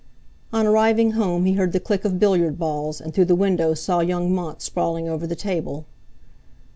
On 0.51 0.65
arriving 0.65 1.11
home 1.11 1.45
he 1.45 1.53
heard 1.53 1.73
the 1.73 1.79
click 1.79 2.03
of 2.05 2.17
billiard 2.17 2.57
balls, 2.57 2.99
and 3.01 3.13
through 3.13 3.25
the 3.25 3.35
window 3.35 3.75
saw 3.75 3.99
young 3.99 4.33
Mont 4.33 4.59
sprawling 4.63 5.07
over 5.07 5.27
the 5.27 5.35
table. 5.35 5.85